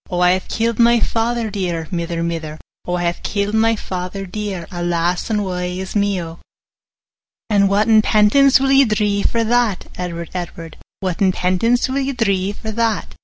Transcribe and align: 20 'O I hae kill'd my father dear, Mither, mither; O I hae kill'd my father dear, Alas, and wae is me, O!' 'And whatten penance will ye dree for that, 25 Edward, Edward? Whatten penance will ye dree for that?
20 0.07 0.15
'O 0.15 0.19
I 0.23 0.33
hae 0.39 0.45
kill'd 0.49 0.79
my 0.79 0.99
father 0.99 1.51
dear, 1.51 1.87
Mither, 1.91 2.23
mither; 2.23 2.57
O 2.87 2.95
I 2.95 3.03
hae 3.03 3.19
kill'd 3.21 3.53
my 3.53 3.75
father 3.75 4.25
dear, 4.25 4.65
Alas, 4.71 5.29
and 5.29 5.45
wae 5.45 5.77
is 5.77 5.95
me, 5.95 6.19
O!' 6.19 6.39
'And 7.51 7.69
whatten 7.69 8.01
penance 8.01 8.59
will 8.59 8.71
ye 8.71 8.83
dree 8.83 9.21
for 9.21 9.43
that, 9.43 9.81
25 9.93 9.99
Edward, 10.03 10.29
Edward? 10.33 10.77
Whatten 11.01 11.31
penance 11.31 11.87
will 11.87 11.99
ye 11.99 12.13
dree 12.13 12.51
for 12.51 12.71
that? 12.71 13.13